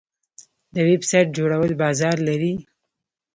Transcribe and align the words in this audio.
د 0.73 0.75
ویب 0.87 1.01
سایټ 1.09 1.27
جوړول 1.37 1.71
بازار 1.83 2.15
لري؟ 2.27 2.53